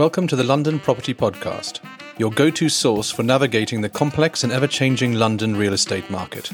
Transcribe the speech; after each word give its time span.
Welcome 0.00 0.26
to 0.28 0.36
the 0.36 0.44
London 0.44 0.80
Property 0.80 1.12
Podcast, 1.12 1.80
your 2.16 2.30
go 2.30 2.48
to 2.48 2.70
source 2.70 3.10
for 3.10 3.22
navigating 3.22 3.82
the 3.82 3.90
complex 3.90 4.42
and 4.42 4.50
ever 4.50 4.66
changing 4.66 5.12
London 5.12 5.54
real 5.54 5.74
estate 5.74 6.08
market. 6.08 6.50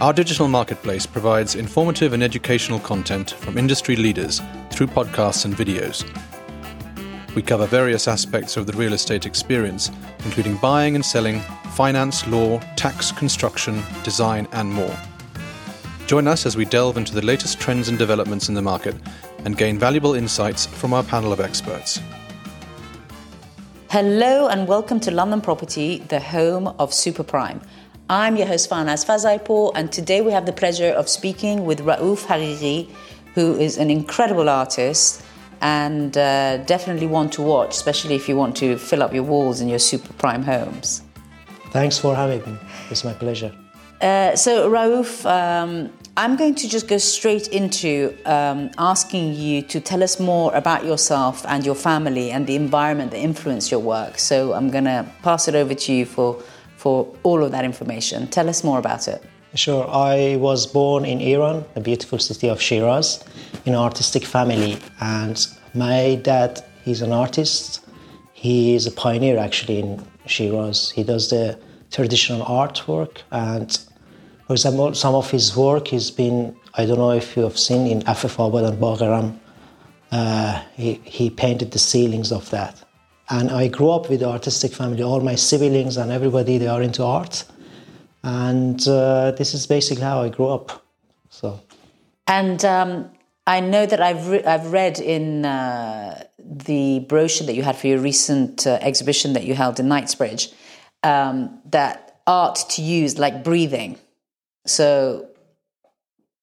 Our 0.00 0.12
digital 0.12 0.46
marketplace 0.46 1.04
provides 1.04 1.56
informative 1.56 2.12
and 2.12 2.22
educational 2.22 2.78
content 2.78 3.32
from 3.32 3.58
industry 3.58 3.96
leaders 3.96 4.40
through 4.70 4.86
podcasts 4.86 5.44
and 5.44 5.56
videos. 5.56 6.04
We 7.34 7.42
cover 7.42 7.66
various 7.66 8.06
aspects 8.06 8.56
of 8.56 8.68
the 8.68 8.72
real 8.74 8.92
estate 8.92 9.26
experience, 9.26 9.90
including 10.24 10.58
buying 10.58 10.94
and 10.94 11.04
selling, 11.04 11.40
finance, 11.72 12.24
law, 12.28 12.60
tax, 12.76 13.10
construction, 13.10 13.82
design, 14.04 14.46
and 14.52 14.72
more. 14.72 14.96
Join 16.06 16.28
us 16.28 16.46
as 16.46 16.56
we 16.56 16.64
delve 16.64 16.96
into 16.96 17.16
the 17.16 17.26
latest 17.26 17.58
trends 17.58 17.88
and 17.88 17.98
developments 17.98 18.48
in 18.48 18.54
the 18.54 18.62
market 18.62 18.94
and 19.44 19.56
gain 19.56 19.78
valuable 19.78 20.14
insights 20.14 20.66
from 20.66 20.92
our 20.92 21.02
panel 21.02 21.32
of 21.32 21.40
experts. 21.40 22.00
Hello 23.90 24.48
and 24.48 24.68
welcome 24.68 25.00
to 25.00 25.10
London 25.10 25.40
Property, 25.40 25.98
the 26.08 26.20
home 26.20 26.68
of 26.78 26.92
Super 26.92 27.22
Prime. 27.22 27.60
I'm 28.10 28.36
your 28.36 28.46
host 28.46 28.68
Farnaz 28.68 29.04
Fazaipour, 29.04 29.72
and 29.74 29.90
today 29.90 30.20
we 30.20 30.32
have 30.32 30.46
the 30.46 30.52
pleasure 30.52 30.90
of 30.90 31.08
speaking 31.08 31.64
with 31.64 31.80
Raoof 31.80 32.26
Haghighi, 32.26 32.90
who 33.34 33.56
is 33.58 33.78
an 33.78 33.90
incredible 33.90 34.48
artist 34.48 35.22
and 35.60 36.16
uh, 36.16 36.58
definitely 36.58 37.06
one 37.06 37.30
to 37.30 37.42
watch, 37.42 37.70
especially 37.70 38.14
if 38.14 38.28
you 38.28 38.36
want 38.36 38.56
to 38.56 38.76
fill 38.78 39.02
up 39.02 39.12
your 39.12 39.24
walls 39.24 39.60
in 39.60 39.68
your 39.68 39.78
Super 39.78 40.12
Prime 40.14 40.42
homes. 40.42 41.02
Thanks 41.70 41.98
for 41.98 42.14
having 42.14 42.40
me. 42.44 42.58
It's 42.90 43.04
my 43.04 43.12
pleasure. 43.12 43.52
Uh, 44.00 44.36
so, 44.36 44.70
Raoof, 44.70 45.24
um, 45.26 45.92
I'm 46.16 46.36
going 46.36 46.54
to 46.56 46.68
just 46.68 46.86
go 46.86 46.98
straight 46.98 47.48
into 47.48 48.16
um, 48.26 48.70
asking 48.78 49.34
you 49.34 49.62
to 49.62 49.80
tell 49.80 50.02
us 50.02 50.20
more 50.20 50.54
about 50.54 50.84
yourself 50.84 51.44
and 51.46 51.66
your 51.66 51.74
family 51.74 52.30
and 52.30 52.46
the 52.46 52.54
environment 52.54 53.10
that 53.10 53.18
influenced 53.18 53.70
your 53.70 53.80
work. 53.80 54.18
So, 54.18 54.52
I'm 54.52 54.70
going 54.70 54.84
to 54.84 55.04
pass 55.22 55.48
it 55.48 55.54
over 55.54 55.74
to 55.74 55.92
you 55.92 56.06
for, 56.06 56.40
for 56.76 57.12
all 57.24 57.42
of 57.42 57.50
that 57.50 57.64
information. 57.64 58.28
Tell 58.28 58.48
us 58.48 58.62
more 58.62 58.78
about 58.78 59.08
it. 59.08 59.22
Sure. 59.54 59.88
I 59.90 60.36
was 60.36 60.66
born 60.66 61.04
in 61.04 61.20
Iran, 61.20 61.64
a 61.74 61.80
beautiful 61.80 62.18
city 62.18 62.48
of 62.48 62.60
Shiraz, 62.60 63.24
in 63.64 63.72
an 63.72 63.80
artistic 63.80 64.24
family. 64.24 64.78
And 65.00 65.44
my 65.74 66.20
dad, 66.22 66.62
he's 66.84 67.02
an 67.02 67.12
artist. 67.12 67.80
He 68.32 68.76
is 68.76 68.86
a 68.86 68.92
pioneer 68.92 69.38
actually 69.38 69.80
in 69.80 70.06
Shiraz. 70.26 70.90
He 70.90 71.02
does 71.02 71.30
the 71.30 71.58
traditional 71.90 72.44
artwork 72.44 73.18
and 73.30 73.78
for 74.48 74.54
example, 74.54 74.94
some 74.94 75.14
of 75.14 75.30
his 75.30 75.54
work 75.54 75.88
has 75.88 76.10
been, 76.10 76.56
I 76.72 76.86
don't 76.86 76.96
know 76.96 77.10
if 77.10 77.36
you 77.36 77.42
have 77.42 77.58
seen 77.58 77.86
in 77.86 78.00
Afifabad 78.04 78.66
and 78.66 78.80
Bagh-e 78.80 79.04
Eram, 79.04 79.38
uh, 80.10 80.62
he, 80.74 80.94
he 81.04 81.28
painted 81.28 81.72
the 81.72 81.78
ceilings 81.78 82.32
of 82.32 82.48
that. 82.48 82.82
And 83.28 83.50
I 83.50 83.68
grew 83.68 83.90
up 83.90 84.08
with 84.08 84.22
artistic 84.22 84.72
family. 84.72 85.02
All 85.02 85.20
my 85.20 85.34
siblings 85.34 85.98
and 85.98 86.10
everybody, 86.10 86.56
they 86.56 86.66
are 86.66 86.80
into 86.80 87.04
art. 87.04 87.44
And 88.22 88.80
uh, 88.88 89.32
this 89.32 89.52
is 89.52 89.66
basically 89.66 90.04
how 90.04 90.22
I 90.22 90.30
grew 90.30 90.48
up. 90.48 90.82
So. 91.28 91.60
And 92.26 92.64
um, 92.64 93.10
I 93.46 93.60
know 93.60 93.84
that 93.84 94.00
I've, 94.00 94.28
re- 94.28 94.44
I've 94.44 94.72
read 94.72 94.98
in 94.98 95.44
uh, 95.44 96.24
the 96.38 97.00
brochure 97.00 97.46
that 97.46 97.54
you 97.54 97.64
had 97.64 97.76
for 97.76 97.88
your 97.88 97.98
recent 97.98 98.66
uh, 98.66 98.78
exhibition 98.80 99.34
that 99.34 99.44
you 99.44 99.52
held 99.52 99.78
in 99.78 99.88
Knightsbridge 99.88 100.54
um, 101.02 101.60
that 101.66 102.20
art 102.26 102.56
to 102.70 102.82
use 102.82 103.18
like 103.18 103.42
breathing 103.42 103.98
so 104.68 105.26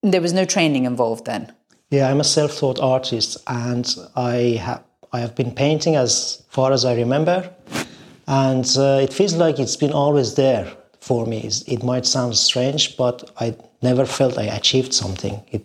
there 0.02 0.22
was 0.22 0.34
no 0.34 0.45
training 0.45 0.85
involved 0.85 1.25
then. 1.25 1.52
Yeah, 1.90 2.09
I'm 2.09 2.19
a 2.19 2.24
self-taught 2.24 2.79
artist, 2.79 3.38
and 3.47 3.88
I 4.16 4.59
have 4.62 4.84
I 5.13 5.19
have 5.19 5.35
been 5.35 5.52
painting 5.52 5.96
as 5.96 6.44
far 6.50 6.72
as 6.74 6.84
I 6.84 6.96
remember, 6.96 7.50
and 8.28 8.66
uh, 8.78 9.00
it 9.02 9.13
feels 9.13 9.35
like 9.35 9.59
it's 9.59 9.75
been 9.75 9.94
always 9.94 10.34
there 10.35 10.72
for 11.00 11.25
me. 11.25 11.50
It 11.68 11.84
might 11.84 12.06
sound 12.06 12.35
strange, 12.35 12.97
but 12.97 13.31
I 13.40 13.56
never 13.81 14.06
felt 14.06 14.38
I 14.38 14.46
achieved 14.46 14.94
something. 14.94 15.41
It 15.52 15.63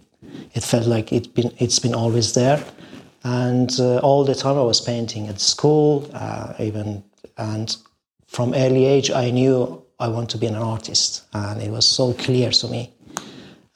it 0.55 0.63
felt 0.63 0.87
like 0.87 1.13
it 1.13 1.35
been 1.35 1.53
it's 1.59 1.79
been 1.79 1.95
always 1.95 2.35
there, 2.35 2.63
and 3.25 3.71
uh, 3.81 3.99
all 3.99 4.25
the 4.25 4.35
time 4.35 4.59
I 4.59 4.63
was 4.63 4.81
painting 4.81 5.29
at 5.29 5.41
school, 5.41 6.09
uh, 6.13 6.53
even 6.59 7.03
and 7.39 7.77
from 8.31 8.55
early 8.55 8.87
age 8.87 9.11
I 9.11 9.31
knew 9.31 9.83
I 9.99 10.09
want 10.09 10.31
to 10.31 10.39
be 10.39 10.47
an 10.47 10.55
artist, 10.55 11.25
and 11.33 11.61
it 11.61 11.71
was 11.71 11.87
so 11.87 12.13
clear 12.13 12.51
to 12.51 12.69
me. 12.69 12.95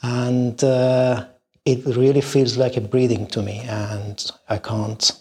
And 0.01 0.63
uh, 0.63 1.27
it 1.65 1.85
really 1.97 2.21
feels 2.21 2.57
like 2.57 2.77
a 2.77 2.81
breathing 2.81 3.27
to 3.29 3.43
me, 3.43 3.61
and 3.69 4.31
I 4.49 4.59
can't 4.59 5.13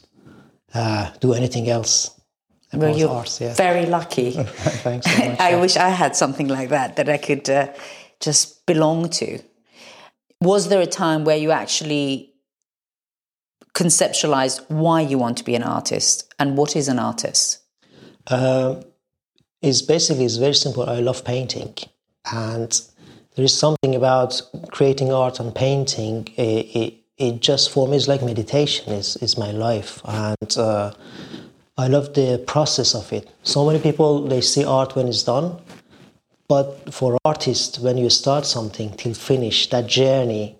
uh, 0.73 1.09
do 1.19 1.33
anything 1.33 1.67
else. 1.67 2.11
Well, 2.73 2.95
you're 2.95 3.09
art, 3.09 3.39
yeah. 3.41 3.53
very 3.55 3.85
lucky. 3.85 4.31
Thanks 4.83 5.11
so 5.11 5.29
much. 5.29 5.39
I 5.51 5.55
wish 5.55 5.77
I 5.77 5.89
had 5.89 6.15
something 6.15 6.47
like 6.47 6.69
that 6.69 6.95
that 6.95 7.09
I 7.09 7.17
could 7.17 7.49
uh, 7.49 7.73
just 8.19 8.65
belong 8.65 9.09
to. 9.09 9.39
Was 10.41 10.69
there 10.69 10.81
a 10.81 10.87
time 10.87 11.23
where 11.23 11.37
you 11.37 11.51
actually 11.51 12.33
conceptualized 13.73 14.61
why 14.69 15.01
you 15.01 15.17
want 15.17 15.37
to 15.37 15.43
be 15.43 15.55
an 15.55 15.63
artist 15.63 16.33
and 16.39 16.57
what 16.57 16.75
is 16.75 16.87
an 16.87 16.99
artist? 16.99 17.59
Uh, 18.27 18.75
is 19.63 19.81
basically 19.81 20.25
is 20.25 20.37
very 20.37 20.53
simple. 20.53 20.83
I 20.83 20.99
love 20.99 21.23
painting, 21.23 21.73
and 22.31 22.71
there 23.35 23.45
is 23.45 23.57
something 23.57 23.95
about 23.95 24.39
creating 24.71 25.11
art 25.11 25.39
and 25.39 25.55
painting. 25.55 26.27
It, 26.35 26.65
it, 26.75 26.93
it 27.17 27.39
just 27.39 27.71
for 27.71 27.87
me 27.87 27.95
is 27.95 28.07
like 28.07 28.21
meditation. 28.21 28.93
is 28.93 29.15
is 29.17 29.37
my 29.37 29.51
life, 29.51 30.01
and 30.05 30.57
uh, 30.57 30.93
I 31.77 31.87
love 31.87 32.13
the 32.13 32.43
process 32.45 32.93
of 32.93 33.11
it. 33.13 33.29
So 33.43 33.65
many 33.65 33.79
people 33.79 34.27
they 34.27 34.41
see 34.41 34.65
art 34.65 34.95
when 34.95 35.07
it's 35.07 35.23
done, 35.23 35.57
but 36.47 36.93
for 36.93 37.17
artists, 37.25 37.79
when 37.79 37.97
you 37.97 38.09
start 38.09 38.45
something 38.45 38.91
till 38.97 39.13
finish, 39.13 39.69
that 39.69 39.87
journey, 39.87 40.59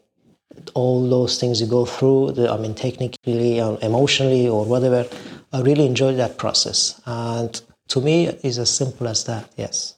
all 0.73 1.07
those 1.09 1.39
things 1.39 1.59
you 1.59 1.67
go 1.67 1.85
through, 1.85 2.31
the, 2.31 2.49
I 2.49 2.57
mean, 2.57 2.73
technically, 2.73 3.61
or 3.61 3.77
emotionally, 3.81 4.47
or 4.47 4.65
whatever, 4.65 5.05
I 5.51 5.61
really 5.61 5.85
enjoy 5.85 6.15
that 6.15 6.37
process. 6.37 7.01
And 7.05 7.61
to 7.89 8.01
me 8.01 8.27
is 8.43 8.57
as 8.59 8.69
simple 8.69 9.07
as 9.07 9.23
that 9.25 9.49
yes. 9.57 9.95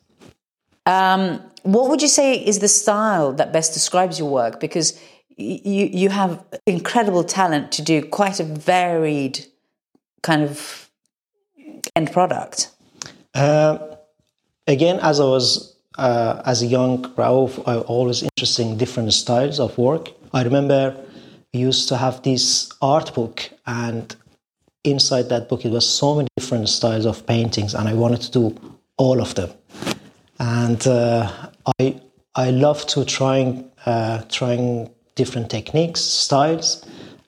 Um, 0.86 1.42
what 1.64 1.90
would 1.90 2.02
you 2.02 2.08
say 2.08 2.36
is 2.36 2.60
the 2.60 2.68
style 2.68 3.34
that 3.34 3.52
best 3.52 3.74
describes 3.74 4.20
your 4.20 4.30
work? 4.30 4.60
Because 4.60 5.00
you 5.38 5.86
you 5.86 6.10
have 6.10 6.44
incredible 6.66 7.24
talent 7.24 7.72
to 7.74 7.82
do 7.82 8.04
quite 8.04 8.40
a 8.40 8.44
varied 8.44 9.46
kind 10.22 10.44
of 10.44 10.90
end 11.96 12.12
product. 12.12 12.70
Uh, 13.34 13.78
again 14.68 15.00
as 15.02 15.20
i 15.20 15.24
was 15.24 15.76
uh, 15.98 16.42
as 16.46 16.62
a 16.62 16.66
young 16.66 17.04
Raoof, 17.16 17.64
I 17.66 17.78
was 17.78 17.86
always 17.86 18.24
interested 18.24 18.66
in 18.66 18.78
different 18.78 19.14
styles 19.14 19.60
of 19.60 19.78
work. 19.78 20.12
I 20.34 20.44
remember 20.44 20.96
we 21.54 21.62
used 21.62 21.88
to 21.90 21.98
have 21.98 22.22
this 22.24 22.70
art 22.82 23.14
book, 23.14 23.50
and 23.66 24.14
inside 24.86 25.30
that 25.30 25.50
book, 25.50 25.66
it 25.66 25.72
was 25.72 25.88
so 25.88 26.16
many 26.16 26.28
different 26.38 26.70
styles 26.70 27.06
of 27.06 27.26
paintings, 27.26 27.74
and 27.74 27.90
I 27.90 27.94
wanted 27.94 28.22
to 28.22 28.32
do 28.32 28.56
all 28.98 29.22
of 29.22 29.36
them. 29.36 29.50
And 30.40 30.86
uh, 30.88 31.32
I 31.80 32.02
I 32.36 32.52
love 32.52 32.86
to 32.88 33.06
trying 33.06 33.72
uh, 33.86 34.24
trying 34.30 34.90
different 35.16 35.50
techniques, 35.50 36.02
styles, 36.02 36.86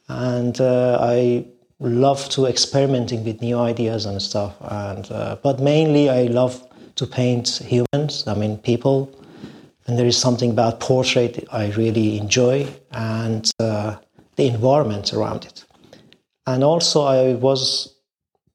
and 0.07 0.59
uh, 0.59 0.99
I 1.01 1.45
love 1.79 2.27
to 2.29 2.45
experimenting 2.45 3.23
with 3.23 3.41
new 3.41 3.57
ideas 3.57 4.05
and 4.05 4.21
stuff. 4.21 4.55
And 4.61 5.11
uh, 5.11 5.37
but 5.41 5.59
mainly, 5.59 6.09
I 6.09 6.23
love 6.23 6.63
to 6.95 7.05
paint 7.05 7.61
humans. 7.63 8.27
I 8.27 8.33
mean, 8.33 8.57
people. 8.57 9.09
And 9.87 9.97
there 9.97 10.05
is 10.05 10.17
something 10.17 10.51
about 10.51 10.81
portrait 10.81 11.47
I 11.49 11.71
really 11.77 12.17
enjoy, 12.17 12.67
and 12.91 13.49
uh, 13.57 13.95
the 14.35 14.45
environment 14.47 15.13
around 15.13 15.45
it. 15.45 15.63
And 16.47 16.63
also, 16.63 17.03
I 17.03 17.33
was, 17.33 17.93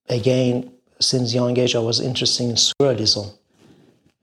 again, 0.09 0.73
since 0.99 1.35
young 1.35 1.57
age, 1.59 1.77
I 1.77 1.79
was 1.79 2.01
interested 2.01 2.45
in 2.45 2.57
surrealism, 2.57 3.35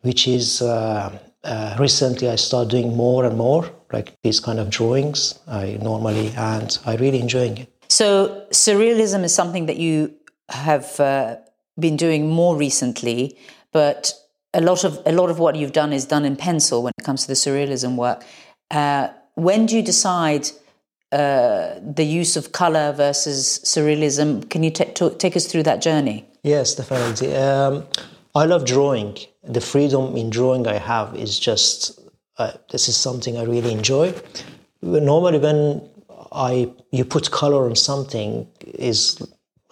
which 0.02 0.28
is 0.28 0.62
uh, 0.64 1.18
uh, 1.44 1.78
recently 1.80 2.30
I 2.30 2.36
started 2.36 2.72
doing 2.72 2.98
more 2.98 3.26
and 3.26 3.38
more, 3.38 3.70
like 3.94 4.16
these 4.24 4.40
kind 4.40 4.60
of 4.60 4.72
drawings. 4.72 5.38
I 5.48 5.78
normally, 5.84 6.34
and 6.36 6.78
I 6.86 6.96
really 6.96 7.20
enjoying 7.20 7.60
it. 7.60 7.72
So, 7.90 8.48
surrealism 8.52 9.24
is 9.24 9.36
something 9.36 9.68
that 9.68 9.78
you 9.78 10.16
have 10.50 11.00
uh, 11.00 11.38
been 11.80 11.96
doing 11.96 12.28
more 12.28 12.58
recently, 12.58 13.38
but 13.72 14.14
a 14.56 14.62
lot 14.62 14.84
of 14.84 15.00
a 15.06 15.12
lot 15.12 15.30
of 15.30 15.38
what 15.38 15.56
you've 15.56 15.74
done 15.74 15.94
is 15.94 16.06
done 16.06 16.26
in 16.26 16.36
pencil 16.36 16.82
when 16.82 16.94
it 16.98 17.04
comes 17.04 17.22
to 17.22 17.28
the 17.28 17.36
surrealism 17.36 17.96
work. 17.98 18.24
Uh, 18.72 19.10
when 19.36 19.68
do 19.68 19.76
you 19.76 19.84
decide? 19.84 20.50
Uh, 21.12 21.80
the 21.82 22.04
use 22.04 22.36
of 22.38 22.52
color 22.52 22.92
versus 22.94 23.60
surrealism. 23.64 24.50
Can 24.50 24.64
you 24.64 24.72
t- 24.72 24.86
t- 24.86 25.10
take 25.12 25.36
us 25.36 25.46
through 25.48 25.64
that 25.64 25.82
journey? 25.82 26.26
Yes, 26.44 26.76
definitely. 26.76 27.36
Um, 27.36 27.86
I 28.36 28.46
love 28.46 28.66
drawing. 28.66 29.18
The 29.44 29.62
freedom 29.62 30.16
in 30.16 30.30
drawing 30.30 30.68
I 30.68 30.78
have 30.78 31.16
is 31.16 31.40
just 31.40 32.00
uh, 32.38 32.54
this 32.72 32.88
is 32.88 32.96
something 32.96 33.38
I 33.38 33.44
really 33.44 33.72
enjoy. 33.72 34.14
Normally, 34.82 35.40
when 35.40 35.82
I 36.32 36.72
you 36.92 37.06
put 37.06 37.32
color 37.32 37.66
on 37.66 37.76
something 37.76 38.48
is 38.62 39.22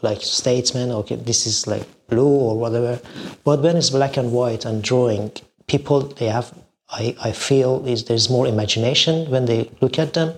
like 0.01 0.21
statement. 0.21 0.91
Okay, 0.91 1.15
this 1.15 1.47
is 1.47 1.67
like 1.67 1.85
blue 2.07 2.27
or 2.27 2.57
whatever. 2.57 2.99
But 3.43 3.61
when 3.61 3.77
it's 3.77 3.89
black 3.89 4.17
and 4.17 4.31
white 4.31 4.65
and 4.65 4.83
drawing, 4.83 5.31
people 5.67 6.01
they 6.01 6.27
have. 6.27 6.53
I, 6.89 7.15
I 7.21 7.31
feel 7.33 7.85
is 7.85 8.05
there's 8.05 8.29
more 8.29 8.47
imagination 8.47 9.29
when 9.29 9.43
they 9.43 9.69
look 9.81 9.99
at 9.99 10.13
them, 10.13 10.33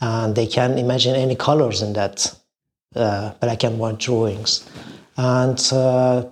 and 0.00 0.34
they 0.34 0.46
can 0.46 0.78
imagine 0.78 1.14
any 1.14 1.36
colors 1.36 1.82
in 1.82 1.92
that 1.94 2.34
uh, 2.94 3.32
black 3.40 3.64
and 3.64 3.78
white 3.78 3.98
drawings. 3.98 4.68
And 5.16 5.60
uh, 5.72 6.28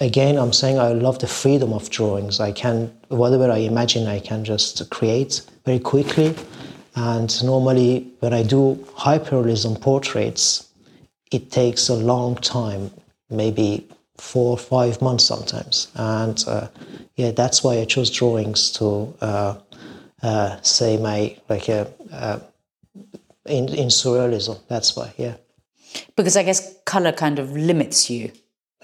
again, 0.00 0.36
I'm 0.36 0.52
saying 0.52 0.78
I 0.78 0.92
love 0.92 1.18
the 1.18 1.26
freedom 1.26 1.72
of 1.72 1.90
drawings. 1.90 2.40
I 2.40 2.52
can 2.52 2.92
whatever 3.08 3.50
I 3.50 3.58
imagine, 3.58 4.06
I 4.06 4.20
can 4.20 4.44
just 4.44 4.90
create 4.90 5.42
very 5.64 5.78
quickly. 5.78 6.34
And 6.94 7.44
normally, 7.44 8.12
when 8.20 8.34
I 8.34 8.42
do 8.42 8.74
hyperrealism 8.96 9.80
portraits, 9.80 10.68
it 11.30 11.50
takes 11.50 11.88
a 11.88 11.94
long 11.94 12.36
time, 12.36 12.90
maybe 13.30 13.88
four 14.18 14.50
or 14.50 14.58
five 14.58 15.00
months 15.00 15.24
sometimes. 15.24 15.88
And 15.94 16.42
uh, 16.46 16.68
yeah, 17.16 17.30
that's 17.30 17.64
why 17.64 17.78
I 17.78 17.84
chose 17.86 18.10
drawings 18.10 18.70
to 18.72 19.14
uh, 19.20 19.54
uh, 20.22 20.60
say 20.62 20.96
my 20.98 21.36
like 21.48 21.68
a 21.68 21.90
uh, 22.12 22.40
in 23.46 23.68
in 23.68 23.88
surrealism. 23.88 24.58
That's 24.68 24.96
why, 24.96 25.12
yeah. 25.16 25.34
Because 26.16 26.36
I 26.36 26.42
guess 26.42 26.76
color 26.84 27.12
kind 27.12 27.38
of 27.38 27.52
limits 27.52 28.08
you. 28.10 28.32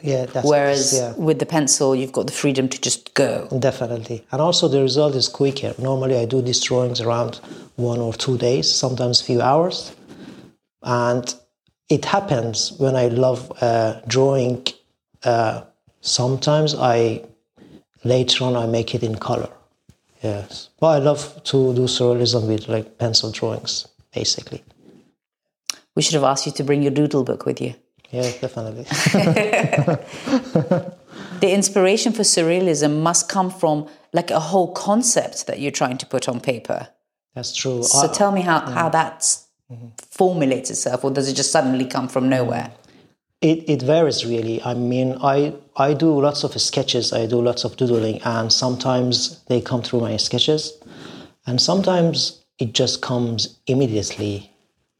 Yeah, 0.02 0.26
that's 0.26 0.46
Whereas 0.46 0.94
yeah. 0.94 1.14
with 1.16 1.38
the 1.38 1.46
pencil, 1.46 1.96
you've 1.96 2.12
got 2.12 2.26
the 2.26 2.32
freedom 2.32 2.69
to 2.69 2.81
just 2.81 3.14
go. 3.14 3.49
Definitely. 3.58 4.25
And 4.31 4.40
also 4.40 4.69
the 4.69 4.81
result 4.81 5.14
is 5.16 5.28
quicker. 5.28 5.75
Normally 5.78 6.16
I 6.16 6.25
do 6.25 6.40
these 6.40 6.62
drawings 6.62 7.00
around 7.00 7.40
one 7.76 7.99
or 7.99 8.12
two 8.12 8.38
days, 8.38 8.72
sometimes 8.72 9.20
few 9.20 9.40
hours. 9.40 9.93
And 10.82 11.34
it 11.88 12.04
happens 12.04 12.72
when 12.78 12.94
I 12.94 13.08
love 13.08 13.50
uh, 13.61 14.00
drawing. 14.06 14.66
Uh, 15.25 15.62
sometimes 16.00 16.75
I 16.75 17.25
later 18.04 18.44
on 18.44 18.56
I 18.56 18.66
make 18.66 18.94
it 18.94 19.02
in 19.02 19.16
color. 19.16 19.50
Yes, 20.22 20.69
but 20.81 20.88
I 20.88 20.99
love 20.99 21.43
to 21.44 21.75
do 21.75 21.82
surrealism 21.82 22.49
with 22.49 22.69
like 22.69 22.99
pencil 22.99 23.31
drawings, 23.31 23.87
basically. 24.14 24.64
We 25.94 26.02
should 26.02 26.14
have 26.14 26.25
asked 26.25 26.46
you 26.46 26.52
to 26.52 26.64
bring 26.64 26.82
your 26.82 26.93
doodle 26.93 27.25
book 27.25 27.46
with 27.46 27.60
you. 27.60 27.75
Yeah, 28.10 28.31
definitely. 28.40 28.84
The 31.40 31.52
inspiration 31.52 32.12
for 32.12 32.22
surrealism 32.22 33.00
must 33.00 33.28
come 33.28 33.50
from 33.50 33.88
like 34.12 34.31
a 34.31 34.40
whole 34.40 34.72
concept 34.72 35.46
that 35.46 35.60
you're 35.60 35.70
trying 35.70 35.99
to 35.99 36.06
put 36.06 36.28
on 36.28 36.40
paper. 36.40 36.88
That's 37.34 37.55
true. 37.55 37.82
So 37.82 38.08
I- 38.08 38.12
tell 38.12 38.32
me 38.32 38.40
how, 38.40 38.60
mm. 38.60 38.72
how 38.72 38.88
that 38.88 39.20
mm-hmm. 39.70 39.88
formulates 40.11 40.70
itself, 40.70 41.04
or 41.04 41.11
does 41.11 41.28
it 41.28 41.34
just 41.34 41.52
suddenly 41.52 41.84
come 41.84 42.08
from 42.08 42.28
nowhere? 42.28 42.72
It, 43.40 43.69
it 43.69 43.82
varies 43.82 44.26
really. 44.26 44.61
I 44.64 44.75
mean, 44.75 45.16
I, 45.22 45.54
I 45.76 45.94
do 45.94 46.20
lots 46.20 46.43
of 46.43 46.61
sketches, 46.61 47.12
I 47.12 47.26
do 47.26 47.40
lots 47.40 47.62
of 47.62 47.76
doodling, 47.76 48.20
and 48.22 48.52
sometimes 48.52 49.44
they 49.44 49.61
come 49.61 49.82
through 49.82 50.00
my 50.00 50.16
sketches, 50.16 50.72
and 51.46 51.61
sometimes 51.61 52.43
it 52.58 52.72
just 52.72 53.02
comes 53.02 53.58
immediately. 53.66 54.50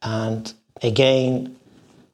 And 0.01 0.51
again, 0.81 1.57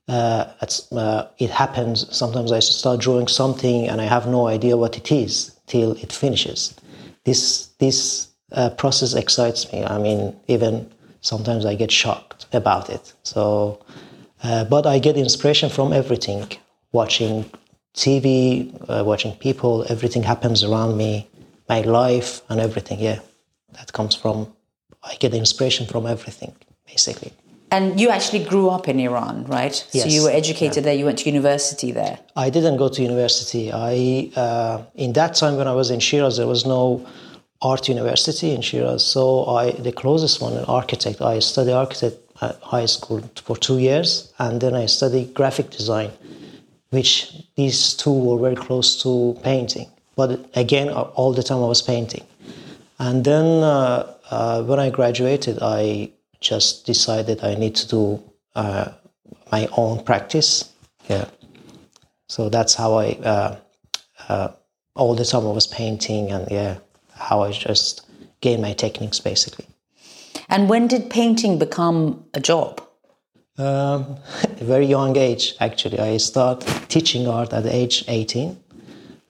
uh, 0.07 0.45
uh, 0.91 1.27
it 1.37 1.49
happens. 1.49 2.15
Sometimes 2.15 2.51
I 2.51 2.59
start 2.59 2.99
drawing 2.99 3.27
something 3.27 3.87
and 3.87 4.01
I 4.01 4.05
have 4.05 4.27
no 4.27 4.47
idea 4.47 4.77
what 4.77 4.97
it 4.97 5.11
is 5.11 5.55
till 5.67 5.93
it 5.93 6.11
finishes. 6.11 6.75
This 7.23 7.67
this 7.79 8.27
uh, 8.51 8.69
process 8.71 9.13
excites 9.13 9.71
me. 9.71 9.83
I 9.83 9.97
mean, 9.97 10.35
even 10.47 10.91
sometimes 11.21 11.65
I 11.65 11.75
get 11.75 11.91
shocked 11.91 12.45
about 12.53 12.89
it. 12.89 13.13
So, 13.23 13.83
uh, 14.43 14.65
but 14.65 14.85
I 14.85 14.99
get 14.99 15.17
inspiration 15.17 15.69
from 15.69 15.91
everything. 15.91 16.47
Watching 16.91 17.45
TV, 17.95 18.73
uh, 18.87 19.03
watching 19.03 19.35
people, 19.35 19.85
everything 19.89 20.23
happens 20.23 20.63
around 20.63 20.97
me, 20.97 21.27
my 21.67 21.81
life 21.81 22.41
and 22.49 22.59
everything. 22.59 22.99
Yeah, 22.99 23.19
that 23.73 23.91
comes 23.91 24.15
from. 24.15 24.53
I 25.05 25.15
get 25.15 25.33
inspiration 25.33 25.85
from 25.85 26.05
everything, 26.05 26.55
basically. 26.87 27.33
And 27.71 27.99
you 27.99 28.09
actually 28.09 28.43
grew 28.43 28.69
up 28.69 28.87
in 28.87 28.99
Iran, 28.99 29.45
right? 29.45 29.75
Yes. 29.91 30.03
So 30.03 30.09
you 30.09 30.23
were 30.23 30.29
educated 30.29 30.83
there, 30.83 30.93
you 30.93 31.05
went 31.05 31.19
to 31.19 31.29
university 31.29 31.91
there. 31.91 32.19
I 32.35 32.49
didn't 32.49 32.77
go 32.77 32.87
to 32.89 33.01
university. 33.01 33.71
I 33.71 34.31
uh, 34.35 34.83
in 34.95 35.13
that 35.13 35.35
time 35.35 35.55
when 35.57 35.67
I 35.67 35.73
was 35.73 35.89
in 35.89 35.99
Shiraz, 35.99 36.37
there 36.37 36.47
was 36.47 36.65
no 36.65 37.05
art 37.61 37.89
university 37.89 38.51
in 38.51 38.61
Shiraz. 38.61 39.03
So 39.03 39.45
I 39.45 39.71
the 39.71 39.91
closest 39.91 40.41
one, 40.41 40.53
an 40.53 40.65
architect. 40.65 41.21
I 41.21 41.39
studied 41.39 41.73
architect 41.73 42.17
at 42.41 42.55
high 42.61 42.85
school 42.85 43.21
for 43.45 43.57
two 43.57 43.79
years, 43.79 44.31
and 44.39 44.61
then 44.61 44.73
I 44.75 44.85
studied 44.85 45.33
graphic 45.33 45.69
design, 45.71 46.11
which 46.91 47.33
these 47.55 47.93
two 47.93 48.13
were 48.13 48.39
very 48.39 48.55
close 48.55 49.01
to 49.03 49.37
painting. 49.43 49.89
But 50.15 50.29
again, 50.55 50.89
all 50.89 51.33
the 51.33 51.43
time 51.43 51.61
I 51.63 51.67
was 51.67 51.81
painting. 51.81 52.25
And 52.99 53.25
then 53.25 53.63
uh, 53.63 54.13
uh, 54.31 54.63
when 54.63 54.79
I 54.79 54.89
graduated, 54.89 55.59
I 55.61 56.11
just 56.39 56.85
decided 56.85 57.43
I 57.43 57.55
need 57.55 57.75
to 57.75 57.87
do 57.87 58.23
uh, 58.55 58.91
my 59.51 59.67
own 59.77 60.03
practice. 60.03 60.71
Yeah. 61.09 61.25
So 62.27 62.49
that's 62.49 62.73
how 62.73 62.95
I, 62.95 63.11
uh, 63.23 63.55
uh, 64.27 64.49
all 64.95 65.15
the 65.15 65.25
time 65.25 65.45
I 65.45 65.51
was 65.51 65.67
painting 65.67 66.31
and 66.31 66.49
yeah, 66.49 66.77
how 67.13 67.43
I 67.43 67.51
just 67.51 68.07
gained 68.41 68.61
my 68.61 68.73
techniques 68.73 69.19
basically. 69.19 69.65
And 70.49 70.69
when 70.69 70.87
did 70.87 71.09
painting 71.09 71.59
become 71.59 72.25
a 72.33 72.39
job? 72.39 72.81
Um, 73.57 74.17
a 74.43 74.63
very 74.63 74.85
young 74.85 75.15
age, 75.17 75.55
actually. 75.59 75.99
I 75.99 76.17
started 76.17 76.67
teaching 76.89 77.27
art 77.27 77.53
at 77.53 77.65
age 77.65 78.03
18. 78.07 78.57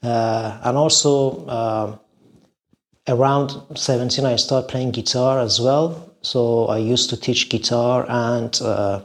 Uh, 0.03 0.59
and 0.63 0.77
also 0.77 1.47
um 1.47 1.99
around 3.07 3.51
17, 3.75 4.25
I 4.25 4.35
started 4.35 4.67
playing 4.69 4.91
guitar 4.91 5.39
as 5.39 5.59
well. 5.59 6.11
So 6.21 6.65
I 6.67 6.77
used 6.77 7.09
to 7.11 7.17
teach 7.17 7.49
guitar 7.49 8.05
and 8.09 8.59
uh, 8.61 9.01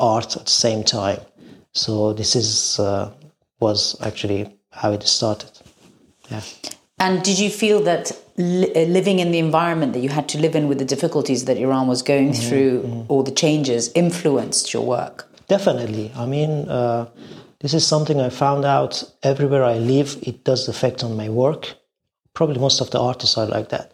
art 0.00 0.36
at 0.36 0.46
the 0.46 0.50
same 0.50 0.82
time. 0.82 1.20
So 1.72 2.12
this 2.12 2.34
is 2.34 2.78
uh, 2.80 3.12
was 3.60 3.96
actually 4.00 4.58
how 4.70 4.92
it 4.92 5.02
started. 5.02 5.50
Yeah. 6.30 6.42
And 6.98 7.22
did 7.22 7.38
you 7.38 7.50
feel 7.50 7.82
that 7.82 8.12
li- 8.36 8.72
uh, 8.74 8.86
living 8.86 9.18
in 9.18 9.30
the 9.30 9.38
environment 9.38 9.92
that 9.92 10.00
you 10.00 10.08
had 10.08 10.28
to 10.30 10.38
live 10.38 10.54
in 10.54 10.66
with 10.68 10.78
the 10.78 10.84
difficulties 10.84 11.44
that 11.44 11.56
Iran 11.56 11.86
was 11.86 12.02
going 12.02 12.32
through, 12.32 13.06
all 13.08 13.22
the 13.22 13.30
changes, 13.30 13.92
influenced 13.94 14.72
your 14.72 14.84
work? 14.84 15.28
Definitely. 15.48 16.10
I 16.16 16.26
mean, 16.26 16.68
uh, 16.68 17.06
this 17.60 17.74
is 17.74 17.86
something 17.86 18.20
I 18.20 18.30
found 18.30 18.64
out 18.64 19.04
everywhere 19.22 19.62
I 19.64 19.78
live. 19.78 20.18
It 20.22 20.44
does 20.44 20.68
affect 20.68 21.04
on 21.04 21.16
my 21.16 21.28
work. 21.28 21.74
Probably 22.36 22.60
most 22.60 22.80
of 22.80 22.90
the 22.90 23.00
artists 23.00 23.36
are 23.36 23.46
like 23.46 23.70
that. 23.70 23.92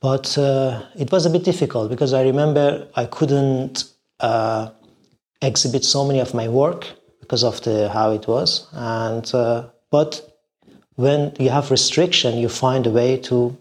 But 0.00 0.36
uh, 0.38 0.82
it 0.98 1.12
was 1.12 1.26
a 1.26 1.30
bit 1.30 1.44
difficult 1.44 1.90
because 1.90 2.12
I 2.12 2.22
remember 2.22 2.88
I 2.96 3.04
couldn't 3.04 3.84
uh, 4.20 4.70
exhibit 5.42 5.84
so 5.84 6.04
many 6.04 6.20
of 6.20 6.34
my 6.34 6.48
work 6.48 6.86
because 7.20 7.44
of 7.44 7.62
the 7.62 7.88
how 7.90 8.10
it 8.12 8.26
was. 8.26 8.66
And 8.72 9.32
uh, 9.34 9.68
but 9.90 10.10
when 10.96 11.34
you 11.38 11.50
have 11.50 11.70
restriction, 11.70 12.38
you 12.38 12.48
find 12.48 12.86
a 12.86 12.90
way 12.90 13.18
to 13.28 13.56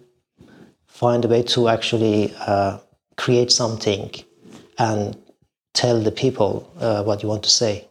find 0.88 1.26
a 1.26 1.28
way 1.28 1.44
to 1.44 1.68
actually 1.68 2.34
uh, 2.48 2.78
create 3.18 3.52
something 3.52 4.10
and 4.78 5.18
tell 5.74 6.00
the 6.00 6.12
people 6.12 6.72
uh, 6.80 7.04
what 7.04 7.22
you 7.22 7.30
want 7.30 7.44
to 7.44 7.50
say. 7.50 7.86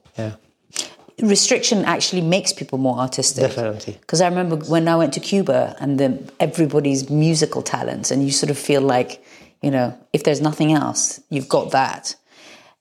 Restriction 1.23 1.85
actually 1.85 2.23
makes 2.23 2.52
people 2.52 2.78
more 2.78 2.99
artistic. 2.99 3.42
definitely. 3.42 3.97
Because 4.00 4.21
I 4.21 4.28
remember 4.28 4.56
when 4.56 4.88
I 4.88 4.97
went 4.97 5.12
to 5.14 5.21
Cuba 5.21 5.76
and 5.78 5.99
the, 5.99 6.33
everybody's 6.40 7.09
musical 7.09 7.62
talents, 7.62 8.11
and 8.11 8.25
you 8.25 8.33
sort 8.33 8.50
of 8.50 8.59
feel 8.59 8.80
like, 8.80 9.25
you 9.62 9.71
know, 9.71 9.97
if 10.12 10.25
there's 10.25 10.40
nothing 10.40 10.73
else, 10.73 11.21
you've 11.30 11.49
got 11.49 11.71
that. 11.71 12.16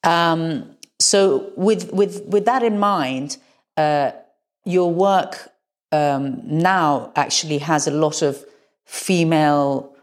Um, 0.03 0.75
so 0.99 1.51
with 1.55 1.91
with 1.93 2.23
with 2.25 2.45
that 2.45 2.63
in 2.63 2.79
mind, 2.79 3.37
uh, 3.77 4.11
your 4.65 4.91
work 4.91 5.49
um, 5.91 6.41
now 6.43 7.11
actually 7.15 7.59
has 7.59 7.87
a 7.87 7.91
lot 7.91 8.21
of 8.21 8.43
female, 8.85 9.95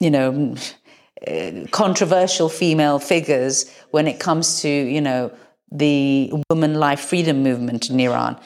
you 0.00 0.10
know, 0.10 0.56
uh, 1.28 1.50
controversial 1.70 2.48
female 2.48 2.98
figures 2.98 3.70
when 3.90 4.06
it 4.06 4.18
comes 4.18 4.60
to 4.62 4.68
you 4.68 5.00
know 5.00 5.30
the 5.70 6.32
woman 6.50 6.74
life 6.74 7.00
freedom 7.00 7.42
movement 7.42 7.90
in 7.90 8.00
Iran. 8.00 8.38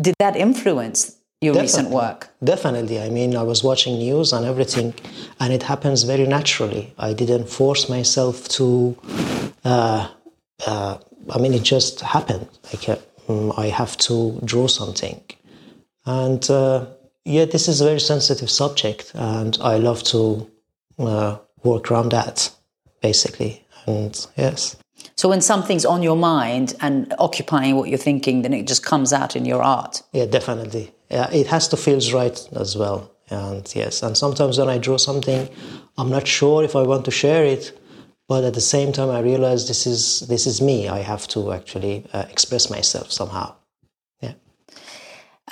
Did 0.00 0.14
that 0.18 0.36
influence 0.36 1.16
your 1.40 1.54
recent 1.54 1.90
work? 1.90 2.28
Definitely. 2.42 3.00
I 3.00 3.10
mean, 3.10 3.36
I 3.36 3.42
was 3.42 3.62
watching 3.62 3.98
news 3.98 4.32
and 4.32 4.44
everything, 4.46 4.94
and 5.40 5.52
it 5.52 5.62
happens 5.62 6.02
very 6.02 6.26
naturally. 6.26 6.92
I 6.98 7.12
didn't 7.12 7.48
force 7.48 7.88
myself 7.88 8.48
to. 8.50 8.96
Uh, 9.64 10.08
uh, 10.66 10.98
I 11.30 11.38
mean, 11.38 11.54
it 11.54 11.62
just 11.62 12.00
happened. 12.00 12.48
Like 12.72 12.98
mm, 13.28 13.58
I 13.58 13.66
have 13.66 13.96
to 14.08 14.40
draw 14.44 14.66
something, 14.66 15.20
and 16.06 16.48
uh, 16.50 16.86
yeah, 17.24 17.44
this 17.44 17.68
is 17.68 17.80
a 17.80 17.84
very 17.84 18.00
sensitive 18.00 18.50
subject, 18.50 19.12
and 19.14 19.56
I 19.60 19.76
love 19.78 20.02
to 20.04 20.50
uh, 20.98 21.38
work 21.62 21.90
around 21.90 22.10
that. 22.12 22.50
Basically, 23.02 23.62
And 23.86 24.26
yes. 24.34 24.76
So 25.16 25.28
when 25.28 25.40
something's 25.40 25.84
on 25.84 26.02
your 26.02 26.16
mind 26.16 26.74
and 26.80 27.14
occupying 27.18 27.76
what 27.76 27.88
you're 27.88 27.98
thinking, 27.98 28.42
then 28.42 28.52
it 28.52 28.66
just 28.66 28.84
comes 28.84 29.12
out 29.12 29.36
in 29.36 29.44
your 29.44 29.62
art. 29.62 30.02
Yeah, 30.12 30.26
definitely. 30.26 30.92
Yeah, 31.10 31.30
it 31.30 31.46
has 31.46 31.68
to 31.68 31.76
feel 31.76 32.00
right 32.12 32.48
as 32.56 32.76
well. 32.76 33.10
And 33.30 33.70
yes, 33.74 34.02
and 34.02 34.16
sometimes 34.16 34.58
when 34.58 34.68
I 34.68 34.78
draw 34.78 34.96
something, 34.96 35.48
I'm 35.96 36.10
not 36.10 36.26
sure 36.26 36.64
if 36.64 36.76
I 36.76 36.82
want 36.82 37.04
to 37.06 37.10
share 37.10 37.44
it, 37.44 37.78
but 38.28 38.44
at 38.44 38.54
the 38.54 38.60
same 38.60 38.92
time, 38.92 39.10
I 39.10 39.20
realize 39.20 39.68
this 39.68 39.86
is 39.86 40.20
this 40.28 40.46
is 40.46 40.60
me. 40.60 40.88
I 40.88 40.98
have 40.98 41.26
to 41.28 41.52
actually 41.52 42.04
uh, 42.12 42.24
express 42.30 42.68
myself 42.68 43.12
somehow. 43.12 43.54
Yeah. 44.20 44.34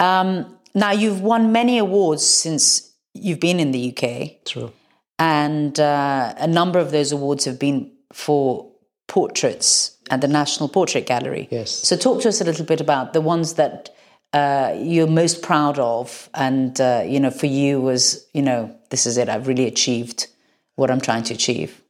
Um, 0.01 0.59
now 0.75 0.91
you've 0.91 1.21
won 1.21 1.53
many 1.53 1.79
awards 1.79 2.27
since 2.27 2.93
you've 3.15 3.41
been 3.41 3.61
in 3.61 3.73
the 3.73 3.95
UK. 3.97 4.45
True. 4.45 4.73
And 5.19 5.79
uh, 5.79 6.35
a 6.39 6.47
number 6.47 6.79
of 6.79 6.91
those 6.91 7.13
awards 7.13 7.45
have 7.45 7.59
been 7.59 7.93
for 8.13 8.72
portraits 9.13 9.99
at 10.09 10.23
the 10.23 10.29
National 10.29 10.71
Portrait 10.71 11.05
Gallery. 11.07 11.47
Yes. 11.51 11.71
So 11.71 11.97
talk 11.97 12.23
to 12.23 12.29
us 12.31 12.41
a 12.41 12.45
little 12.45 12.65
bit 12.65 12.81
about 12.81 13.13
the 13.13 13.21
ones 13.21 13.55
that 13.55 13.91
uh, 14.33 14.75
you're 14.79 15.07
most 15.07 15.43
proud 15.43 15.79
of, 15.79 16.31
and 16.33 16.81
uh, 16.81 17.05
you 17.07 17.21
know, 17.21 17.31
for 17.31 17.45
you 17.45 17.79
was, 17.79 18.27
you 18.33 18.41
know, 18.41 18.75
this 18.89 19.05
is 19.05 19.19
it. 19.19 19.29
I've 19.29 19.47
really 19.47 19.67
achieved 19.67 20.29
what 20.77 20.91
I'm 20.91 21.01
trying 21.01 21.25
to 21.25 21.35
achieve. 21.35 21.83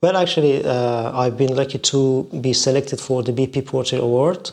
Well, 0.00 0.16
actually, 0.16 0.64
uh, 0.64 1.10
I've 1.20 1.36
been 1.36 1.56
lucky 1.56 1.78
to 1.78 2.28
be 2.40 2.52
selected 2.52 3.00
for 3.00 3.24
the 3.24 3.32
BP 3.32 3.66
Portrait 3.66 4.00
Award 4.00 4.52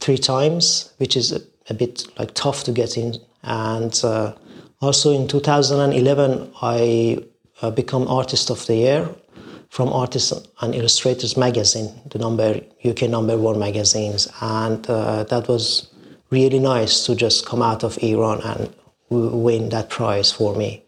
three 0.00 0.18
times, 0.18 0.92
which 0.98 1.16
is 1.16 1.32
a, 1.32 1.40
a 1.70 1.74
bit 1.74 2.04
like 2.18 2.34
tough 2.34 2.64
to 2.64 2.72
get 2.72 2.98
in. 2.98 3.16
And 3.42 3.98
uh, 4.04 4.34
also 4.82 5.12
in 5.12 5.26
2011, 5.26 6.52
I 6.60 7.24
uh, 7.62 7.70
become 7.70 8.06
Artist 8.06 8.50
of 8.50 8.66
the 8.66 8.76
Year 8.76 9.08
from 9.68 9.92
Artists 9.92 10.32
and 10.60 10.74
Illustrators 10.74 11.36
magazine, 11.36 11.92
the 12.10 12.18
number 12.18 12.60
UK 12.84 13.02
number 13.02 13.36
one 13.36 13.58
magazines, 13.58 14.28
and 14.40 14.88
uh, 14.88 15.24
that 15.24 15.48
was 15.48 15.88
really 16.30 16.58
nice 16.58 17.04
to 17.06 17.14
just 17.14 17.46
come 17.46 17.62
out 17.62 17.84
of 17.84 17.98
Iran 18.02 18.40
and 18.42 18.74
win 19.10 19.68
that 19.70 19.90
prize 19.90 20.32
for 20.32 20.54
me. 20.54 20.82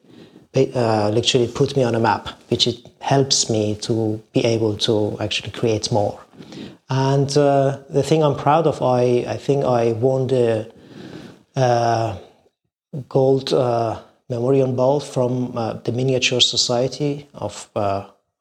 Uh, 0.54 1.10
literally 1.10 1.46
put 1.46 1.76
me 1.76 1.84
on 1.84 1.94
a 1.94 2.00
map, 2.00 2.28
which 2.48 2.66
it 2.66 2.76
helps 3.00 3.48
me 3.48 3.76
to 3.76 4.20
be 4.32 4.44
able 4.44 4.76
to 4.76 5.16
actually 5.20 5.52
create 5.52 5.92
more. 5.92 6.20
And 6.88 7.30
uh, 7.36 7.78
the 7.88 8.02
thing 8.02 8.24
I'm 8.24 8.36
proud 8.36 8.66
of, 8.66 8.82
I, 8.82 9.24
I 9.28 9.36
think 9.36 9.64
I 9.64 9.92
won 9.92 10.26
the 10.26 10.72
uh, 11.54 12.16
gold 13.08 13.52
uh, 13.52 14.00
memorial 14.28 14.72
bowl 14.72 14.98
from 14.98 15.56
uh, 15.56 15.74
the 15.74 15.92
Miniature 15.92 16.40
Society 16.40 17.28
of 17.32 17.70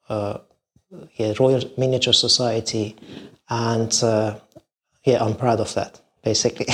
yeah, 0.10 1.34
Royal 1.40 1.62
Miniature 1.78 2.14
Society, 2.14 2.96
and 3.50 3.98
yeah, 5.04 5.24
I'm 5.24 5.36
proud 5.36 5.60
of 5.60 5.74
that 5.76 6.02
basically. 6.24 6.68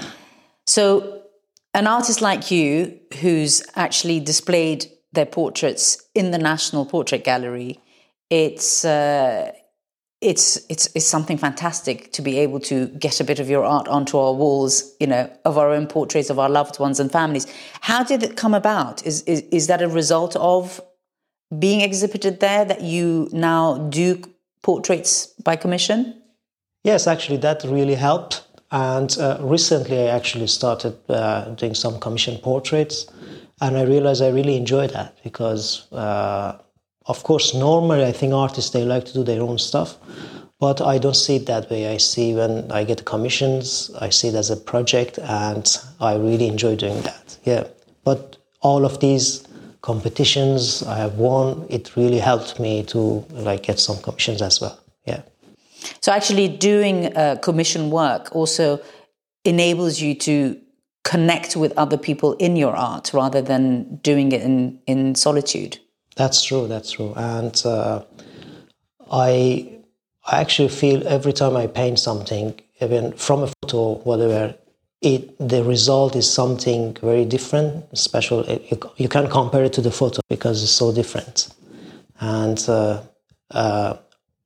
so, 0.66 1.22
an 1.74 1.86
artist 1.86 2.20
like 2.20 2.50
you, 2.50 2.98
who's 3.20 3.62
actually 3.74 4.20
displayed 4.20 4.86
their 5.12 5.26
portraits 5.26 6.06
in 6.14 6.30
the 6.30 6.38
National 6.38 6.86
Portrait 6.86 7.24
Gallery, 7.24 7.80
it's 8.30 8.84
uh, 8.84 9.52
it's 10.20 10.58
it's 10.68 10.88
it's 10.94 11.06
something 11.06 11.38
fantastic 11.38 12.12
to 12.12 12.22
be 12.22 12.38
able 12.38 12.60
to 12.60 12.86
get 12.88 13.20
a 13.20 13.24
bit 13.24 13.38
of 13.38 13.50
your 13.50 13.64
art 13.64 13.88
onto 13.88 14.18
our 14.18 14.32
walls, 14.32 14.94
you 14.98 15.06
know, 15.06 15.30
of 15.44 15.58
our 15.58 15.70
own 15.70 15.86
portraits 15.86 16.30
of 16.30 16.38
our 16.38 16.48
loved 16.48 16.78
ones 16.78 16.98
and 17.00 17.12
families. 17.12 17.46
How 17.82 18.02
did 18.02 18.22
it 18.22 18.36
come 18.36 18.54
about? 18.54 19.06
Is 19.06 19.22
is, 19.22 19.42
is 19.52 19.66
that 19.66 19.82
a 19.82 19.88
result 19.88 20.34
of 20.36 20.80
being 21.58 21.80
exhibited 21.80 22.40
there 22.40 22.64
that 22.64 22.82
you 22.82 23.28
now 23.32 23.78
do 23.88 24.22
portraits 24.62 25.26
by 25.44 25.56
commission? 25.56 26.22
Yes, 26.82 27.06
actually, 27.06 27.38
that 27.38 27.64
really 27.64 27.94
helped. 27.94 28.42
And 28.70 29.16
uh, 29.18 29.38
recently, 29.40 29.98
I 29.98 30.06
actually 30.06 30.48
started 30.48 30.96
uh, 31.08 31.50
doing 31.54 31.74
some 31.74 32.00
commission 32.00 32.38
portraits, 32.38 33.06
and 33.60 33.78
I 33.78 33.82
realized 33.82 34.22
I 34.22 34.30
really 34.30 34.56
enjoy 34.56 34.88
that 34.88 35.16
because, 35.22 35.90
uh, 35.92 36.58
of 37.06 37.22
course, 37.22 37.54
normally 37.54 38.04
I 38.04 38.12
think 38.12 38.32
artists 38.32 38.70
they 38.70 38.84
like 38.84 39.04
to 39.06 39.12
do 39.14 39.22
their 39.22 39.40
own 39.40 39.58
stuff, 39.58 39.96
but 40.58 40.80
I 40.80 40.98
don't 40.98 41.14
see 41.14 41.36
it 41.36 41.46
that 41.46 41.70
way. 41.70 41.92
I 41.92 41.98
see 41.98 42.34
when 42.34 42.70
I 42.72 42.82
get 42.82 43.04
commissions, 43.04 43.90
I 44.00 44.10
see 44.10 44.28
it 44.28 44.34
as 44.34 44.50
a 44.50 44.56
project, 44.56 45.18
and 45.18 45.64
I 46.00 46.16
really 46.16 46.48
enjoy 46.48 46.74
doing 46.74 47.00
that. 47.02 47.38
Yeah, 47.44 47.68
but 48.02 48.36
all 48.62 48.84
of 48.84 48.98
these 48.98 49.45
competitions 49.86 50.82
I 50.82 50.96
have 50.98 51.14
won, 51.14 51.64
it 51.70 51.94
really 51.94 52.18
helped 52.18 52.58
me 52.58 52.82
to 52.94 53.24
like 53.48 53.62
get 53.62 53.78
some 53.78 53.98
commissions 54.02 54.42
as 54.42 54.60
well. 54.60 54.76
Yeah. 55.06 55.22
So 56.00 56.10
actually, 56.10 56.48
doing 56.48 57.16
uh, 57.16 57.36
commission 57.36 57.90
work 57.90 58.34
also 58.34 58.80
enables 59.44 60.00
you 60.00 60.16
to 60.28 60.60
connect 61.04 61.54
with 61.54 61.72
other 61.76 61.96
people 61.96 62.32
in 62.46 62.56
your 62.56 62.74
art 62.74 63.12
rather 63.14 63.40
than 63.40 63.96
doing 64.02 64.32
it 64.32 64.42
in, 64.42 64.80
in 64.88 65.14
solitude. 65.14 65.78
That's 66.16 66.42
true. 66.42 66.66
That's 66.66 66.90
true. 66.90 67.12
And 67.14 67.54
uh, 67.64 68.02
I 69.12 69.70
I 70.32 70.40
actually 70.40 70.72
feel 70.80 71.06
every 71.06 71.32
time 71.32 71.54
I 71.56 71.68
paint 71.68 72.00
something, 72.00 72.58
even 72.80 73.12
from 73.12 73.44
a 73.44 73.48
photo, 73.62 74.02
whatever, 74.08 74.56
it 75.06 75.38
the 75.38 75.62
result 75.62 76.16
is 76.16 76.30
something 76.30 76.96
very 77.00 77.24
different, 77.24 77.96
special. 77.96 78.44
You, 78.44 78.78
you 78.96 79.08
can't 79.08 79.30
compare 79.30 79.64
it 79.64 79.72
to 79.74 79.80
the 79.80 79.90
photo 79.90 80.20
because 80.28 80.62
it's 80.62 80.72
so 80.72 80.92
different. 80.92 81.48
And 82.20 82.58
uh, 82.68 83.02
uh, 83.50 83.96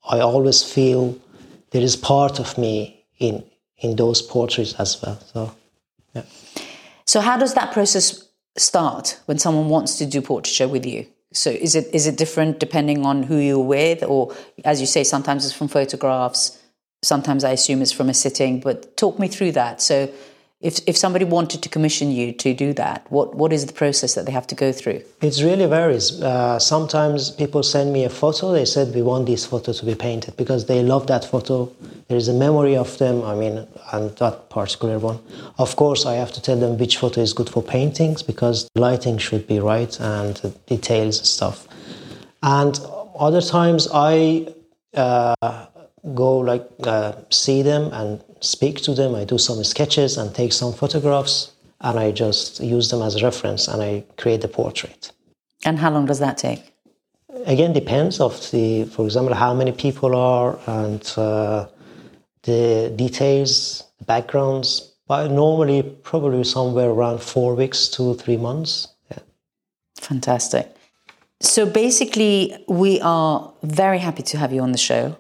I 0.09 0.21
always 0.21 0.63
feel 0.63 1.17
there 1.71 1.83
is 1.83 1.97
part 1.97 2.39
of 2.39 2.59
me 2.59 3.07
in 3.19 3.45
in 3.79 3.97
those 3.97 4.21
portraits 4.21 4.75
as 4.75 5.01
well. 5.03 5.19
So, 5.33 5.53
yeah. 6.15 6.25
So, 7.07 7.21
how 7.21 7.39
does 7.39 7.55
that 7.55 7.73
process 7.73 8.29
start 8.59 9.19
when 9.27 9.39
someone 9.39 9.69
wants 9.71 9.97
to 9.99 10.07
do 10.07 10.21
portraiture 10.21 10.69
with 10.69 10.85
you? 10.85 11.07
So, 11.33 11.51
is 11.51 11.75
it 11.75 11.87
is 11.95 12.07
it 12.07 12.19
different 12.19 12.61
depending 12.61 13.07
on 13.07 13.23
who 13.23 13.37
you're 13.37 13.59
with, 13.79 14.03
or 14.03 14.35
as 14.65 14.81
you 14.81 14.87
say, 14.87 15.05
sometimes 15.05 15.47
it's 15.47 15.55
from 15.55 15.69
photographs, 15.69 16.59
sometimes 17.03 17.45
I 17.45 17.53
assume 17.53 17.81
it's 17.81 17.93
from 17.93 18.11
a 18.11 18.15
sitting. 18.15 18.61
But 18.61 18.97
talk 18.99 19.19
me 19.19 19.29
through 19.29 19.53
that. 19.53 19.81
So, 19.81 20.11
if, 20.61 20.81
if 20.87 20.95
somebody 20.95 21.25
wanted 21.25 21.63
to 21.63 21.71
commission 21.71 22.11
you 22.11 22.33
to 22.33 22.53
do 22.53 22.75
that, 22.75 23.07
what, 23.11 23.35
what 23.35 23.51
is 23.51 23.65
the 23.65 23.73
process 23.73 24.15
that 24.15 24.27
they 24.27 24.33
have 24.33 24.47
to 24.49 24.55
go 24.55 24.73
through? 24.73 25.03
It 25.23 25.41
really 25.43 25.65
varies. 25.65 26.21
Uh, 26.21 26.59
sometimes 26.59 27.31
people 27.31 27.63
send 27.63 27.95
me 27.95 28.05
a 28.05 28.11
photo. 28.11 28.53
They 28.53 28.67
said, 28.67 28.95
We 28.95 29.01
want 29.01 29.25
this 29.25 29.47
photo 29.47 29.73
to 29.73 29.87
be 29.87 29.95
painted 29.95 30.37
because 30.37 30.67
they 30.67 30.83
love 30.83 31.07
that 31.07 31.25
photo. 31.25 31.73
There 32.09 32.19
is 32.19 32.29
a 32.29 32.35
memory 32.35 32.77
of 32.77 32.99
them, 32.99 33.25
I 33.25 33.35
mean, 33.35 33.67
and 33.93 34.11
that 34.17 34.51
particular 34.51 34.99
one. 34.99 35.21
Of 35.59 35.77
course, 35.77 36.05
I 36.05 36.15
have 36.15 36.33
to 36.33 36.43
tell 36.43 36.59
them 36.59 36.77
which 36.77 36.99
photo 36.99 37.23
is 37.23 37.33
good 37.33 37.49
for 37.49 37.63
paintings 37.63 38.23
because 38.23 38.69
lighting 38.75 39.17
should 39.17 39.47
be 39.47 39.61
right 39.61 39.99
and 39.99 40.55
details 40.67 41.27
stuff. 41.27 41.67
And 42.43 42.79
other 43.19 43.41
times 43.41 43.89
I 43.95 44.53
uh, 44.93 45.67
go 46.15 46.39
like 46.39 46.69
uh, 46.83 47.13
see 47.31 47.63
them 47.63 47.91
and 47.93 48.23
speak 48.41 48.81
to 48.83 48.95
them. 48.95 49.15
I 49.15 49.25
do 49.25 49.39
some 49.39 49.63
sketches 49.65 50.17
and 50.17 50.35
take 50.35 50.53
some 50.53 50.73
photographs, 50.73 51.53
and 51.81 51.99
I 51.99 52.11
just 52.11 52.61
use 52.61 52.91
them 52.91 53.03
as 53.03 53.17
a 53.17 53.25
reference 53.25 53.69
and 53.69 53.83
I 53.83 54.05
create 54.17 54.41
the 54.41 54.49
portrait. 54.49 55.13
And 55.65 55.79
how 55.79 55.91
long 55.91 56.07
does 56.07 56.19
that 56.19 56.39
take? 56.39 56.73
Again, 57.47 57.73
depends 57.73 58.21
of 58.21 58.51
the, 58.51 58.85
for 58.85 59.05
example, 59.05 59.35
how 59.35 59.55
many 59.55 59.73
people 59.73 60.15
are 60.17 60.59
and 60.67 61.03
uh, 61.17 61.67
the 62.43 62.93
details, 62.97 63.85
the 63.99 64.05
backgrounds. 64.05 64.93
But 65.07 65.31
normally, 65.31 65.83
probably 65.83 66.45
somewhere 66.45 66.89
around 66.89 67.21
four 67.21 67.55
weeks 67.55 67.89
to 67.89 68.15
three 68.15 68.37
months. 68.37 68.89
Yeah. 69.11 69.19
Fantastic. 69.97 70.75
So 71.41 71.67
basically, 71.67 72.65
we 72.69 73.01
are 73.01 73.53
very 73.63 73.99
happy 73.99 74.23
to 74.23 74.39
have 74.39 74.53
you 74.53 74.61
on 74.61 74.73
the 74.73 74.79
show 74.79 75.17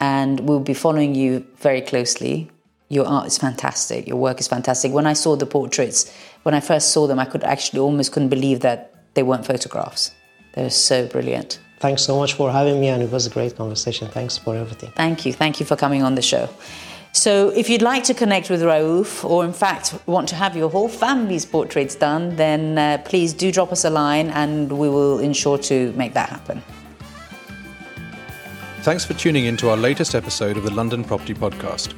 and 0.00 0.40
we'll 0.40 0.60
be 0.60 0.74
following 0.74 1.14
you 1.14 1.46
very 1.56 1.80
closely. 1.80 2.50
Your 2.88 3.06
art 3.06 3.26
is 3.26 3.38
fantastic. 3.38 4.06
Your 4.06 4.16
work 4.16 4.40
is 4.40 4.48
fantastic. 4.48 4.92
When 4.92 5.06
I 5.06 5.14
saw 5.14 5.36
the 5.36 5.46
portraits, 5.46 6.12
when 6.42 6.54
I 6.54 6.60
first 6.60 6.92
saw 6.92 7.06
them, 7.06 7.18
I 7.18 7.24
could 7.24 7.44
actually 7.44 7.80
almost 7.80 8.12
couldn't 8.12 8.28
believe 8.28 8.60
that 8.60 8.94
they 9.14 9.22
weren't 9.22 9.46
photographs. 9.46 10.10
They're 10.54 10.70
so 10.70 11.06
brilliant. 11.06 11.58
Thanks 11.80 12.02
so 12.02 12.16
much 12.16 12.34
for 12.34 12.50
having 12.50 12.80
me, 12.80 12.88
and 12.88 13.02
it 13.02 13.10
was 13.10 13.26
a 13.26 13.30
great 13.30 13.56
conversation. 13.56 14.08
Thanks 14.08 14.38
for 14.38 14.56
everything. 14.56 14.90
Thank 14.92 15.26
you. 15.26 15.32
Thank 15.32 15.60
you 15.60 15.66
for 15.66 15.76
coming 15.76 16.02
on 16.02 16.14
the 16.14 16.22
show. 16.22 16.48
So, 17.12 17.50
if 17.50 17.68
you'd 17.70 17.82
like 17.82 18.04
to 18.04 18.14
connect 18.14 18.50
with 18.50 18.62
Raoof, 18.62 19.24
or 19.24 19.44
in 19.44 19.52
fact 19.52 19.94
want 20.06 20.28
to 20.30 20.34
have 20.34 20.56
your 20.56 20.68
whole 20.68 20.88
family's 20.88 21.46
portraits 21.46 21.94
done, 21.94 22.34
then 22.36 22.76
uh, 22.76 22.98
please 23.04 23.32
do 23.32 23.52
drop 23.52 23.70
us 23.70 23.84
a 23.84 23.90
line 23.90 24.30
and 24.30 24.72
we 24.72 24.88
will 24.88 25.20
ensure 25.20 25.58
to 25.58 25.92
make 25.92 26.12
that 26.14 26.28
happen. 26.28 26.62
Thanks 28.84 29.02
for 29.02 29.14
tuning 29.14 29.46
in 29.46 29.56
to 29.56 29.70
our 29.70 29.78
latest 29.78 30.14
episode 30.14 30.58
of 30.58 30.62
the 30.62 30.70
London 30.70 31.04
Property 31.04 31.32
Podcast. 31.32 31.94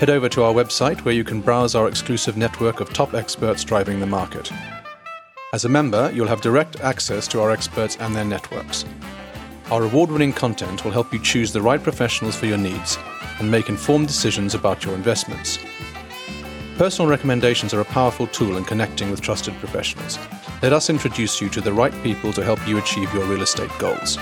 Head 0.00 0.10
over 0.10 0.28
to 0.30 0.42
our 0.42 0.52
website 0.52 0.98
where 1.04 1.14
you 1.14 1.22
can 1.22 1.40
browse 1.40 1.76
our 1.76 1.86
exclusive 1.86 2.36
network 2.36 2.80
of 2.80 2.92
top 2.92 3.14
experts 3.14 3.62
driving 3.62 4.00
the 4.00 4.06
market. 4.06 4.50
As 5.52 5.64
a 5.64 5.68
member, 5.68 6.10
you'll 6.12 6.26
have 6.26 6.40
direct 6.40 6.80
access 6.80 7.28
to 7.28 7.40
our 7.40 7.52
experts 7.52 7.96
and 8.00 8.16
their 8.16 8.24
networks. 8.24 8.84
Our 9.70 9.84
award 9.84 10.10
winning 10.10 10.32
content 10.32 10.84
will 10.84 10.90
help 10.90 11.12
you 11.12 11.20
choose 11.20 11.52
the 11.52 11.62
right 11.62 11.80
professionals 11.80 12.34
for 12.34 12.46
your 12.46 12.58
needs 12.58 12.98
and 13.38 13.48
make 13.48 13.68
informed 13.68 14.08
decisions 14.08 14.56
about 14.56 14.84
your 14.84 14.96
investments. 14.96 15.60
Personal 16.78 17.08
recommendations 17.08 17.72
are 17.72 17.80
a 17.80 17.84
powerful 17.84 18.26
tool 18.26 18.56
in 18.56 18.64
connecting 18.64 19.08
with 19.12 19.20
trusted 19.20 19.54
professionals. 19.60 20.18
Let 20.62 20.72
us 20.72 20.90
introduce 20.90 21.40
you 21.40 21.48
to 21.50 21.60
the 21.60 21.72
right 21.72 21.94
people 22.02 22.32
to 22.32 22.42
help 22.42 22.66
you 22.66 22.78
achieve 22.78 23.14
your 23.14 23.24
real 23.26 23.42
estate 23.42 23.70
goals. 23.78 24.18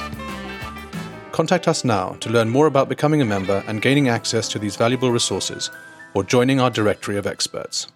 Contact 1.33 1.69
us 1.69 1.85
now 1.85 2.17
to 2.21 2.29
learn 2.29 2.51
more 2.51 2.67
about 2.67 2.89
becoming 2.89 3.23
a 3.23 3.25
member 3.25 3.63
and 3.67 3.81
gaining 3.81 4.09
access 4.09 4.49
to 4.49 4.59
these 4.59 4.77
valuable 4.77 5.13
resources 5.13 5.71
or 6.13 6.25
joining 6.25 6.61
our 6.61 6.71
directory 6.71 7.17
of 7.17 7.27
experts. 7.27 7.87